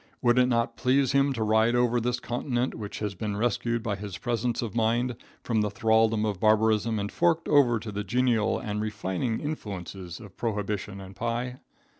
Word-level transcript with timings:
Would 0.23 0.39
it 0.39 0.47
not 0.47 0.77
please 0.77 1.11
him 1.11 1.31
to 1.33 1.43
ride 1.43 1.75
over 1.75 2.01
this 2.01 2.19
continent 2.19 2.73
which 2.73 2.97
has 2.97 3.13
been 3.13 3.37
rescued 3.37 3.83
by 3.83 3.97
his 3.97 4.17
presence 4.17 4.63
of 4.63 4.73
mind 4.73 5.15
from 5.43 5.61
the 5.61 5.69
thraldom 5.69 6.25
of 6.25 6.39
barbarism 6.39 6.97
and 6.97 7.11
forked 7.11 7.47
over 7.47 7.77
to 7.77 7.91
the 7.91 8.03
genial 8.03 8.57
and 8.57 8.81
refining 8.81 9.39
influences 9.39 10.19
of 10.19 10.35
prohibition 10.37 10.99
and 10.99 11.15
pie? 11.15 11.59